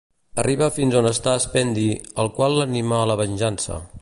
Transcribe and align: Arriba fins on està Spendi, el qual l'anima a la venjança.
Arriba 0.43 0.69
fins 0.77 0.97
on 1.01 1.09
està 1.11 1.35
Spendi, 1.45 1.87
el 2.25 2.35
qual 2.39 2.61
l'anima 2.63 2.99
a 3.03 3.07
la 3.13 3.23
venjança. 3.25 3.83